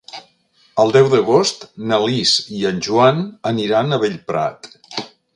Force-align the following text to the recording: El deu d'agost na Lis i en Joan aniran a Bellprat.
El 0.83 0.93
deu 0.93 1.09
d'agost 1.09 1.65
na 1.91 1.99
Lis 2.03 2.31
i 2.59 2.65
en 2.69 2.79
Joan 2.87 3.21
aniran 3.53 3.91
a 3.91 3.99
Bellprat. 4.05 4.71